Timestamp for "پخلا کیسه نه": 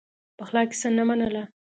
0.37-1.03